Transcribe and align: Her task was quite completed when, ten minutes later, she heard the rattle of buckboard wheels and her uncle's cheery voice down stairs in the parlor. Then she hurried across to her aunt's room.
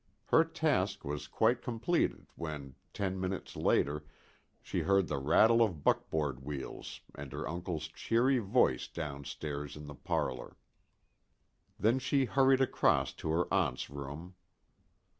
Her 0.29 0.43
task 0.43 1.05
was 1.05 1.27
quite 1.27 1.61
completed 1.61 2.25
when, 2.35 2.73
ten 2.91 3.19
minutes 3.19 3.55
later, 3.55 4.03
she 4.59 4.79
heard 4.79 5.07
the 5.07 5.19
rattle 5.19 5.61
of 5.61 5.83
buckboard 5.83 6.43
wheels 6.43 7.01
and 7.13 7.31
her 7.33 7.47
uncle's 7.47 7.87
cheery 7.87 8.39
voice 8.39 8.87
down 8.87 9.25
stairs 9.25 9.75
in 9.75 9.85
the 9.85 9.93
parlor. 9.93 10.57
Then 11.79 11.99
she 11.99 12.25
hurried 12.25 12.61
across 12.61 13.13
to 13.13 13.29
her 13.29 13.53
aunt's 13.53 13.91
room. 13.91 14.33